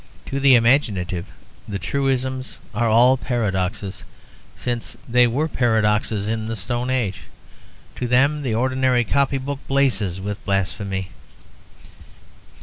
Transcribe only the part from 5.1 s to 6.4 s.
were paradoxes